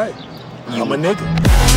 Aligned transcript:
right. 0.00 0.14
You 0.70 0.82
I'm 0.82 0.92
a 0.92 0.96
nigga. 0.96 1.69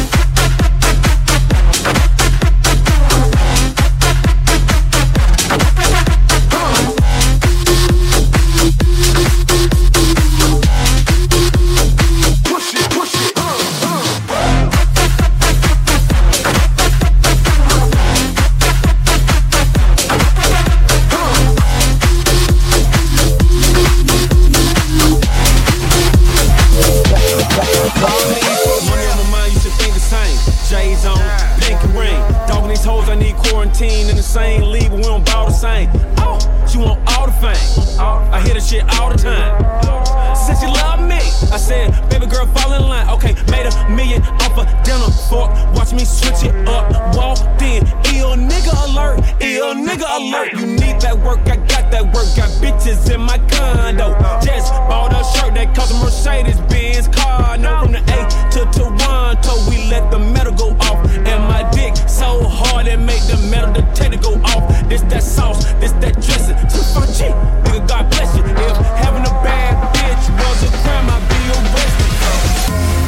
Switch 46.14 46.44
it 46.46 46.56
up. 46.68 46.86
Walked 47.16 47.62
in, 47.62 47.84
ill 48.14 48.38
nigga 48.38 48.74
alert, 48.88 49.20
ill 49.42 49.74
nigga 49.74 50.06
alert. 50.20 50.54
You 50.54 50.68
need 50.68 51.02
that 51.02 51.18
work, 51.18 51.42
I 51.50 51.58
got 51.58 51.90
that 51.92 52.06
work. 52.14 52.30
Got 52.38 52.50
bitches 52.62 53.10
in 53.14 53.22
my 53.22 53.38
condo. 53.50 54.14
Just 54.46 54.72
bought 54.88 55.12
a 55.12 55.24
shirt 55.34 55.56
that 55.56 55.76
cost 55.76 55.92
a 55.92 55.98
Mercedes 56.04 56.60
Benz 56.70 57.08
car. 57.08 57.58
No, 57.58 57.82
from 57.82 57.94
the 57.94 58.02
A 58.14 58.20
to 58.54 58.62
Toronto, 58.72 59.54
we 59.70 59.90
let 59.90 60.12
the 60.12 60.20
metal 60.20 60.54
go 60.54 60.70
off. 60.88 61.00
And 61.26 61.42
my 61.50 61.68
dick 61.72 61.96
so 62.08 62.44
hard 62.44 62.88
it 62.88 63.00
make 63.00 63.24
the 63.26 63.38
metal 63.50 63.74
detector 63.74 64.18
go 64.18 64.36
off. 64.54 64.64
This 64.90 65.02
that 65.14 65.24
sauce, 65.24 65.66
this 65.82 65.92
that 66.04 66.14
dressing. 66.22 66.58
Too 66.70 66.86
for 66.94 67.06
G, 67.10 67.26
nigga, 67.66 67.88
God 67.88 68.10
bless 68.12 68.38
you. 68.38 68.44
If 68.44 68.78
having 69.02 69.26
a 69.26 69.34
bad 69.42 69.74
bitch 69.96 70.26
was 70.38 70.64
a 70.64 70.70
crime, 70.84 71.10
I'd 71.10 71.24
be 71.30 71.40
arrested. 71.50 73.03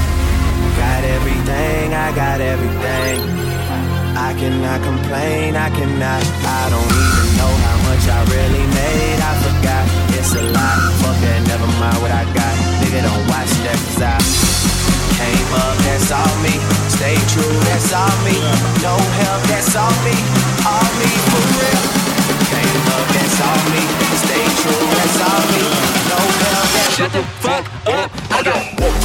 Everything, 1.16 1.94
I 1.96 2.12
got 2.12 2.42
everything. 2.42 3.18
I 4.20 4.36
cannot 4.36 4.80
complain, 4.84 5.56
I 5.56 5.70
cannot. 5.72 6.24
I 6.44 6.64
don't 6.68 6.92
even 6.92 7.28
know 7.40 7.54
how 7.66 7.78
much 7.88 8.04
I 8.12 8.20
really 8.36 8.66
made. 8.76 9.20
I 9.24 9.34
forgot, 9.40 9.84
it's 10.20 10.36
a 10.36 10.44
lot. 10.52 10.78
Fuck 11.00 11.16
that, 11.24 11.40
never 11.48 11.70
mind 11.80 11.98
what 12.04 12.12
I 12.12 12.28
got. 12.36 12.54
Nigga, 12.84 13.00
don't 13.08 13.26
watch 13.32 13.52
that, 13.64 13.80
cause 13.80 14.04
I 14.04 14.18
came 15.16 15.52
up, 15.56 15.76
that's 15.88 16.12
all 16.12 16.36
me. 16.44 16.56
Stay 16.92 17.16
true, 17.32 17.56
that's 17.64 17.96
all 17.96 18.16
me. 18.28 18.36
No 18.84 18.96
help, 19.24 19.42
that's 19.48 19.72
all 19.72 19.96
me. 20.04 20.16
All 20.68 20.90
me 21.00 21.12
for 21.32 21.44
real. 21.56 21.84
Came 22.52 22.86
up, 22.92 23.08
that's 23.16 23.40
all 23.40 23.62
me. 23.72 23.82
Stay 24.20 24.46
true, 24.60 24.84
that's 25.00 25.20
all 25.24 25.44
me. 25.56 25.64
No 26.12 26.20
help, 26.44 26.68
that's 26.76 26.96
Shut 27.00 27.12
the 27.16 27.24
fuck 27.40 27.64
up, 27.88 28.12
I 28.36 28.40
got. 28.44 29.05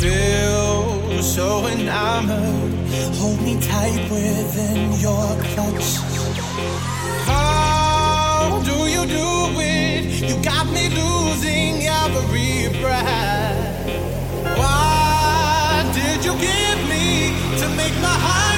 Feel 0.00 1.22
so 1.22 1.66
enamored, 1.66 2.72
hold 3.16 3.40
me 3.42 3.60
tight 3.60 4.10
within 4.10 4.92
your 4.98 5.28
clutch. 5.52 5.96
How 7.26 8.60
do 8.64 8.76
you 8.94 9.06
do 9.06 9.60
it? 9.60 10.28
You 10.28 10.42
got 10.42 10.66
me 10.66 10.88
losing 10.88 11.86
every 11.86 12.80
breath. 12.80 13.86
What 14.58 15.94
did 15.94 16.24
you 16.24 16.32
give 16.48 16.80
me 16.88 17.34
to 17.60 17.68
make 17.76 17.94
my 18.00 18.16
heart 18.26 18.49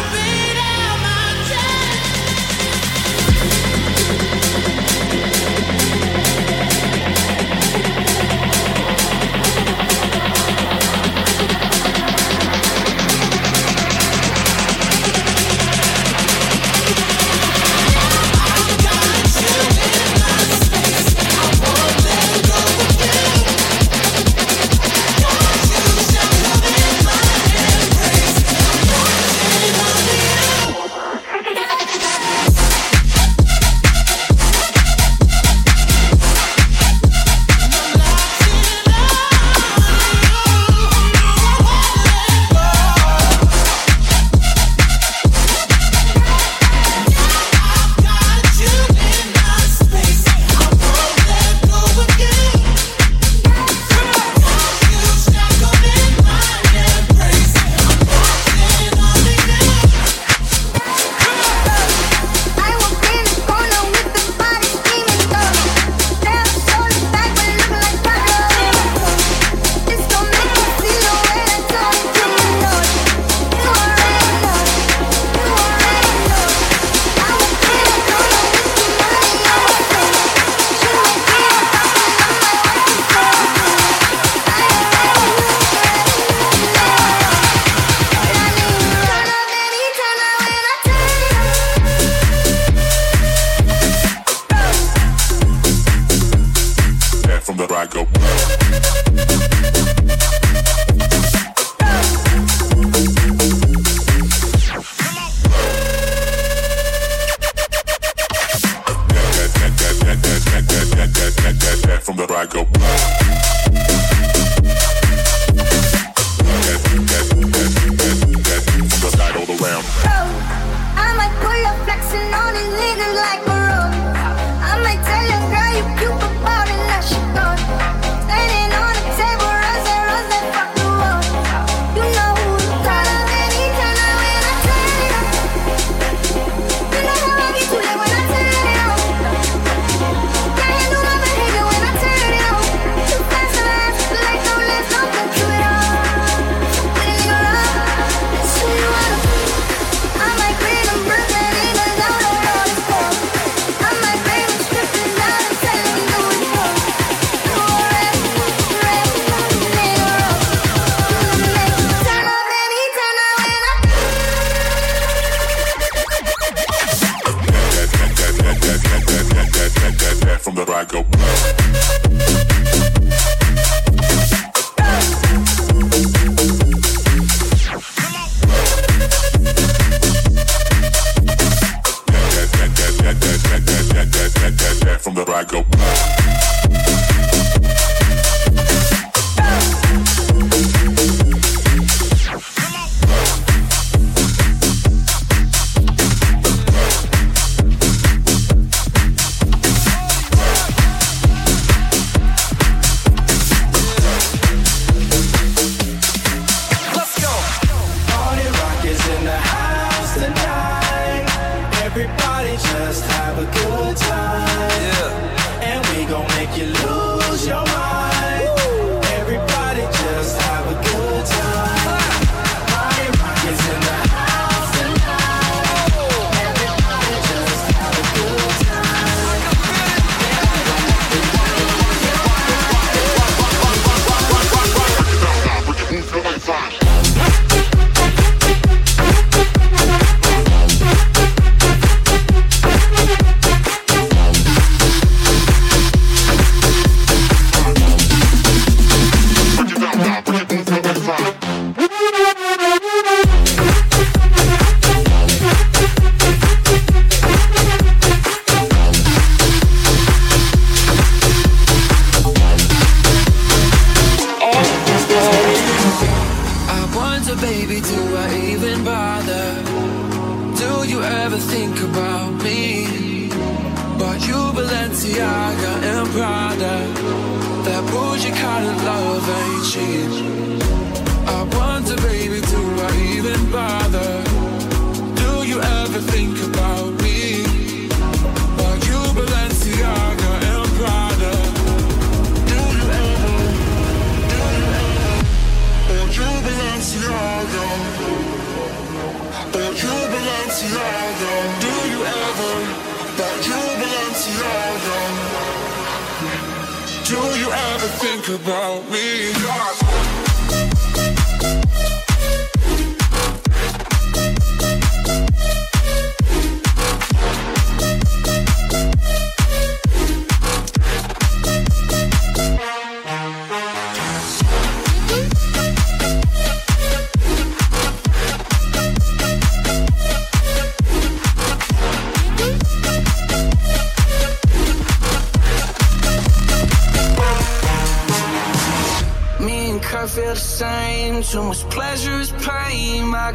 about 308.44 308.91
me. 308.91 309.32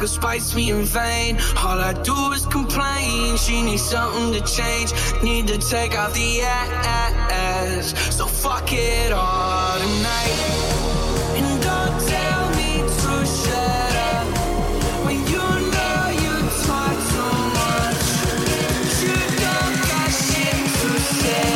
Spites 0.08 0.54
me 0.54 0.70
in 0.70 0.84
vain. 0.84 1.36
All 1.56 1.78
I 1.78 1.92
do 2.02 2.32
is 2.32 2.46
complain. 2.46 3.36
She 3.36 3.62
needs 3.62 3.82
something 3.82 4.32
to 4.32 4.40
change. 4.40 4.92
Need 5.22 5.46
to 5.48 5.58
take 5.58 5.94
out 5.94 6.12
the 6.14 6.40
ass. 6.42 7.94
So 8.16 8.26
fuck 8.26 8.72
it 8.72 9.12
all 9.12 9.78
tonight. 9.78 10.38
And 11.38 11.62
don't 11.62 12.00
tell 12.14 12.50
me 12.58 12.70
to 13.02 13.12
shut 13.38 13.94
up 14.12 14.26
when 15.04 15.18
you 15.32 15.46
know 15.74 16.00
you 16.24 16.34
talk 16.66 16.96
too 17.12 17.36
much. 17.58 18.06
You 19.02 19.18
don't 19.44 19.76
got 19.90 20.10
shit 20.24 20.58
to 20.82 20.90
say. 21.20 21.50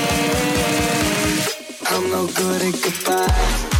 I'm 1.92 2.04
no 2.11 2.22
good 2.26 2.61
at 2.62 2.75
goodbye. 2.82 3.72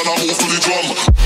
and 0.00 0.08
I 0.08 0.26
move 0.26 0.38
to 0.38 0.46
the 0.46 0.60
drum. 0.60 1.17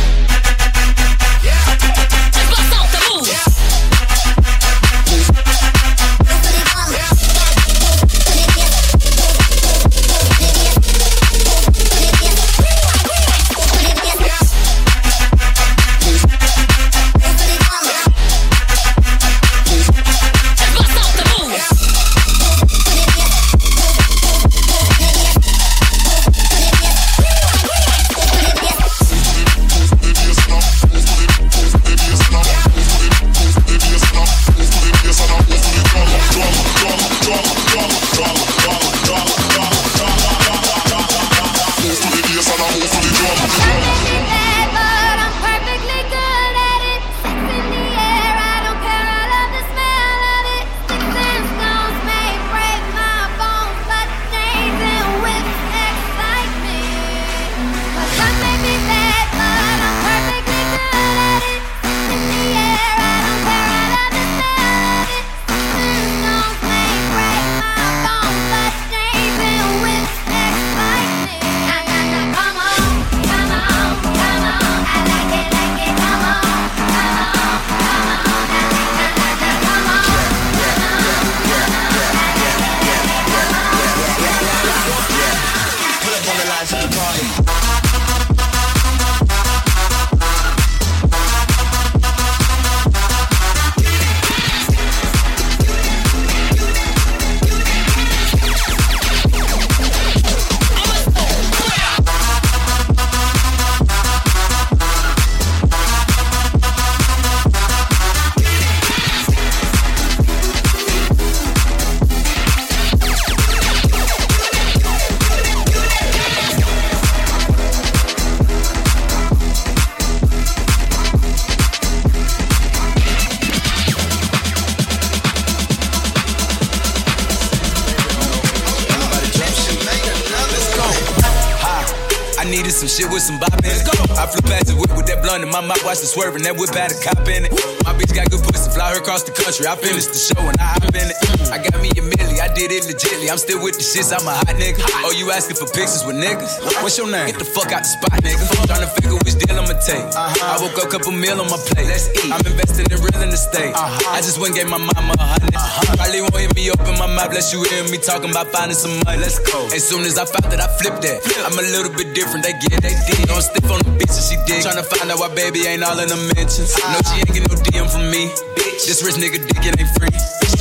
Watch 135.93 136.01
the 136.01 136.09
swerving, 136.09 136.41
that 136.41 136.57
whip 136.57 136.73
had 136.73 136.89
a 136.89 136.97
cop 137.05 137.21
in 137.29 137.45
it. 137.45 137.53
My 137.85 137.93
bitch 137.93 138.17
got 138.17 138.25
good 138.33 138.41
pussy, 138.41 138.73
fly 138.73 138.97
her 138.97 139.05
across 139.05 139.29
the 139.29 139.33
country. 139.37 139.69
I 139.69 139.77
finished 139.77 140.09
the 140.09 140.17
show 140.17 140.41
and 140.41 140.57
I 140.57 140.81
hop 140.81 140.89
in 140.89 141.05
it. 141.05 141.19
I 141.53 141.61
got 141.61 141.77
me 141.85 141.93
a 141.93 142.01
milli, 142.01 142.32
I 142.32 142.32
did 142.55 142.71
it 142.73 142.85
legitly. 142.85 143.31
I'm 143.31 143.39
still 143.39 143.63
with 143.63 143.77
the 143.77 143.85
shits, 143.85 144.13
I'm 144.13 144.27
a 144.29 144.33
hot 144.33 144.55
nigga. 144.57 144.81
Oh, 145.05 145.13
you 145.13 145.31
asking 145.33 145.57
for 145.57 145.67
pictures 145.67 146.05
with 146.05 146.17
niggas? 146.17 146.61
What's 146.83 146.97
your 146.97 147.11
name? 147.11 147.33
Get 147.33 147.39
the 147.39 147.49
fuck 147.49 147.73
out 147.73 147.83
the 147.83 147.91
spot, 147.91 148.17
nigga. 148.21 148.45
Trying 148.69 148.85
to 148.85 148.91
figure 148.95 149.17
which 149.25 149.37
deal 149.41 149.57
I'ma 149.57 149.77
take. 149.81 150.05
Uh-huh. 150.13 150.55
I 150.55 150.61
woke 150.61 150.77
up, 150.79 150.93
couple 150.93 151.13
meal 151.13 151.41
on 151.41 151.49
my 151.49 151.59
plate. 151.73 151.89
Let's 151.89 152.13
eat. 152.13 152.33
I'm 152.33 152.45
investing 152.45 152.87
in 152.89 152.99
real 153.01 153.13
estate. 153.33 153.75
Uh-huh. 153.75 154.17
I 154.17 154.21
just 154.21 154.39
went 154.39 154.55
and 154.55 154.65
gave 154.65 154.71
my 154.71 154.79
mama 154.79 155.17
a 155.17 155.27
hundred. 155.37 155.55
Uh-huh. 155.57 155.97
Probably 155.97 156.21
won't 156.21 156.37
hear 156.37 156.53
me 156.55 156.71
open 156.71 156.95
my 157.01 157.09
mouth, 157.09 157.33
bless 157.33 157.53
you 157.53 157.65
hear 157.65 157.85
me 157.89 157.99
talking 157.99 158.31
about 158.31 158.53
finding 158.53 158.77
some 158.77 158.95
money. 159.05 159.19
Let's 159.19 159.41
go. 159.41 159.67
As 159.73 159.83
soon 159.83 160.05
as 160.05 160.19
I 160.19 160.25
found 160.29 160.53
that, 160.53 160.61
I 160.61 160.69
flipped 160.79 161.03
that. 161.03 161.25
I'm 161.49 161.57
a 161.57 161.65
little 161.75 161.93
bit 161.93 162.15
different, 162.15 162.45
they 162.45 162.55
get, 162.61 162.79
they 162.85 162.95
did. 163.09 163.27
Don't 163.29 163.43
stiff 163.43 163.67
on 163.71 163.81
the 163.83 163.93
bitch 163.97 164.15
and 164.15 164.27
she 164.27 164.37
did. 164.45 164.63
Trying 164.63 164.79
to 164.79 164.87
find 164.87 165.11
out 165.11 165.19
why 165.19 165.33
baby 165.35 165.67
ain't 165.67 165.83
all 165.83 165.99
in 165.99 166.09
the 166.09 166.21
mentions. 166.37 166.77
No, 166.79 167.01
she 167.09 167.25
ain't 167.25 167.33
get 167.33 167.43
no 167.49 167.57
DM 167.59 167.89
from 167.89 168.07
me. 168.13 168.29
Bitch, 168.55 168.87
this 168.87 169.01
rich 169.03 169.17
nigga 169.17 169.41
dick, 169.41 169.65
it 169.65 169.81
ain't 169.81 169.91
free. 169.97 170.13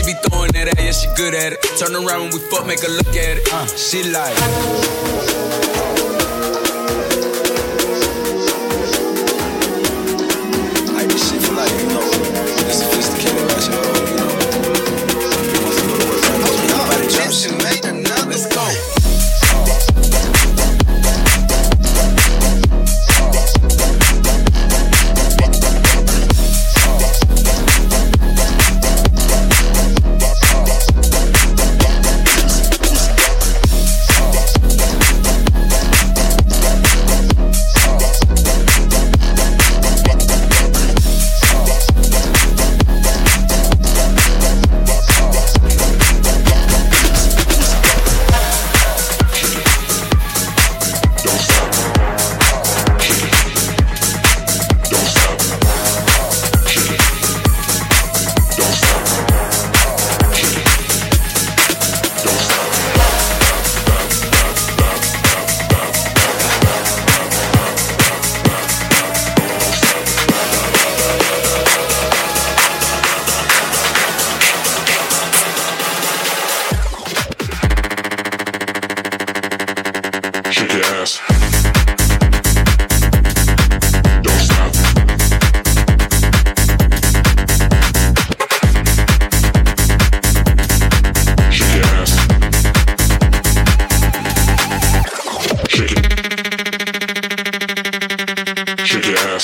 She 0.01 0.13
be 0.13 0.19
throwing 0.29 0.51
that 0.53 0.67
at, 0.67 0.79
yeah, 0.79 0.91
she 0.91 1.07
good 1.15 1.35
at 1.35 1.53
it. 1.53 1.61
Turn 1.77 1.93
around 1.93 2.21
when 2.21 2.31
we 2.31 2.39
fuck, 2.49 2.65
make 2.65 2.81
her 2.81 2.89
look 2.89 3.09
at 3.09 3.37
it. 3.37 3.47
Uh, 3.53 3.67
she 3.67 4.01
like. 4.09 5.70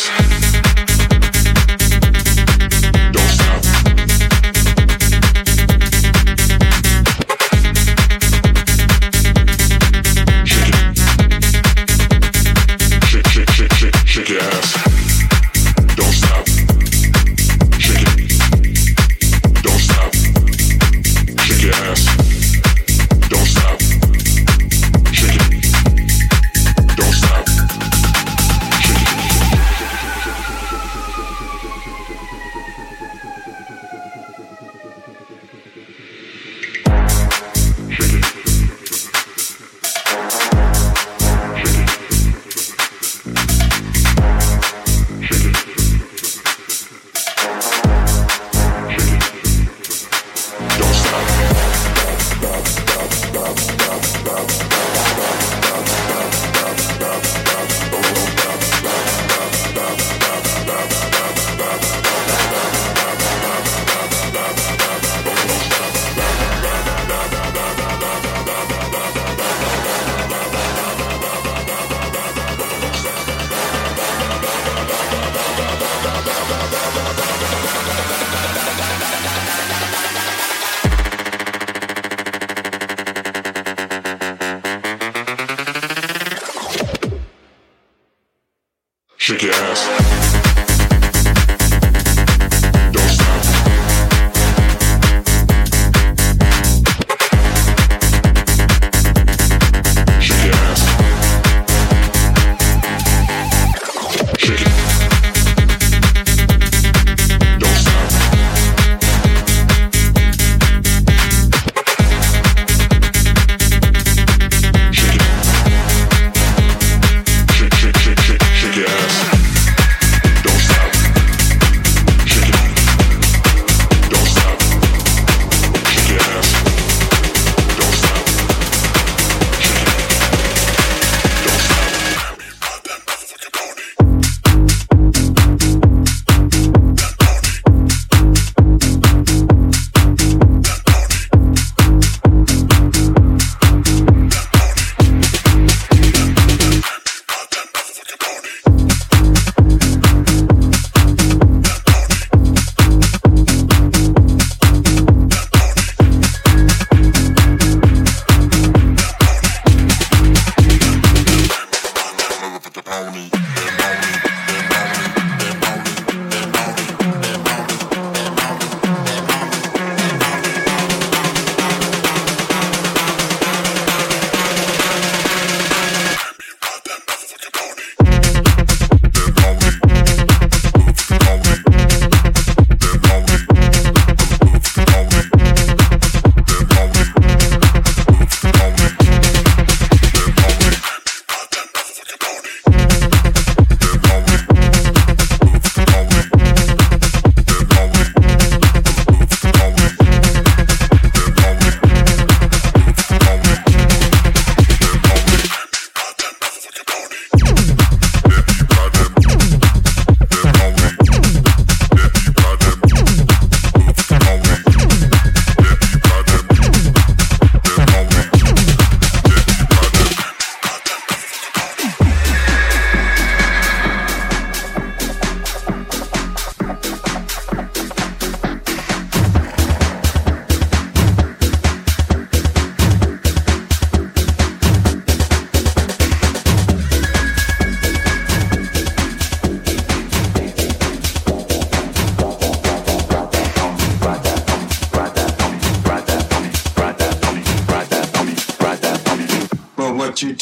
House. 0.06 0.27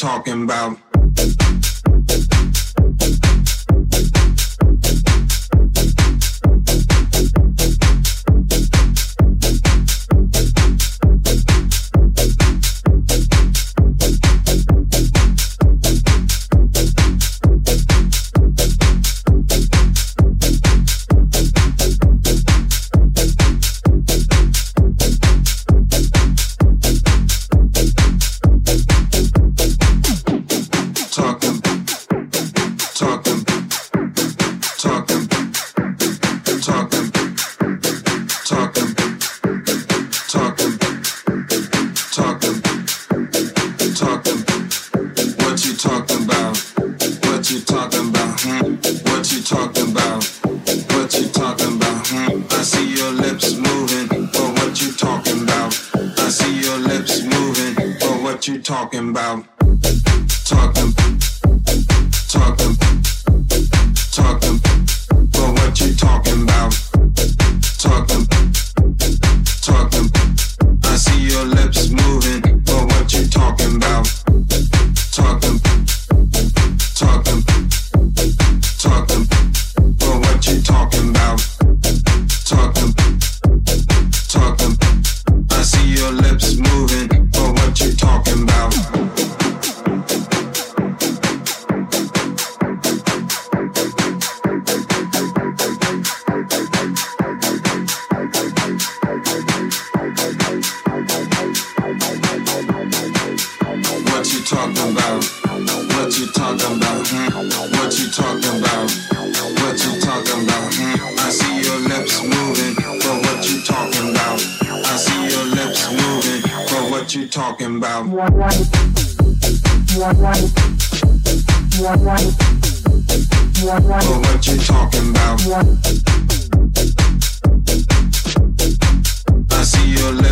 talking 0.06 0.44
about 0.44 0.78
talking 58.96 59.10
about 59.10 59.55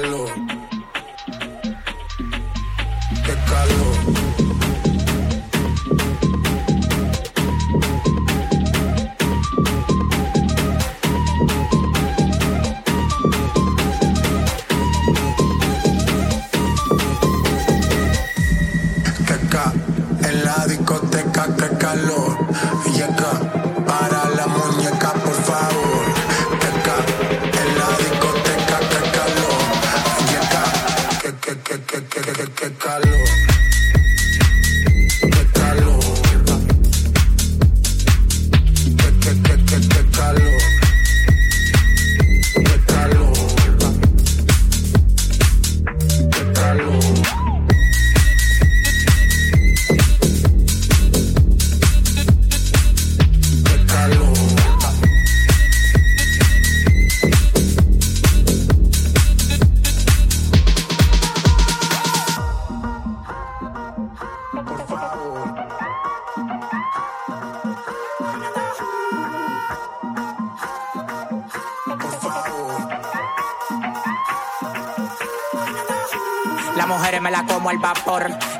calor. 0.00 0.43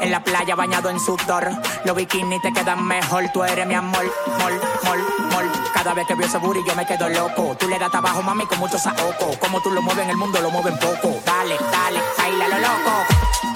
En 0.00 0.10
la 0.10 0.22
playa 0.22 0.54
bañado 0.54 0.90
en 0.90 0.98
sudor. 0.98 1.50
Los 1.84 1.96
bikinis 1.96 2.40
te 2.42 2.52
quedan 2.52 2.84
mejor. 2.84 3.28
Tú 3.32 3.44
eres 3.44 3.66
mi 3.66 3.74
amor, 3.74 4.04
mol, 4.38 4.60
mol, 4.84 4.98
mol. 5.32 5.52
Cada 5.72 5.94
vez 5.94 6.06
que 6.06 6.14
veo 6.14 6.26
ese 6.26 6.38
y 6.38 6.68
yo 6.68 6.74
me 6.74 6.86
quedo 6.86 7.08
loco. 7.08 7.56
Tú 7.58 7.68
le 7.68 7.78
das 7.78 7.90
trabajo, 7.90 8.22
mami, 8.22 8.46
con 8.46 8.58
mucho 8.58 8.78
saoco. 8.78 9.38
Como 9.40 9.60
tú 9.60 9.70
lo 9.70 9.82
mueves 9.82 10.04
en 10.04 10.10
el 10.10 10.16
mundo, 10.16 10.40
lo 10.40 10.50
mueven 10.50 10.78
poco. 10.78 11.20
Dale, 11.24 11.56
dale, 11.70 12.00
baila 12.18 12.48
lo 12.48 12.58
loco. 12.58 13.53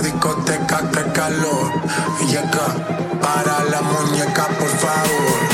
discoteca, 0.00 0.78
que 0.90 1.12
calor. 1.12 1.72
Y 2.28 2.36
acá, 2.36 2.66
para 3.20 3.64
la 3.64 3.82
muñeca, 3.82 4.46
por 4.58 4.68
favor. 4.68 5.47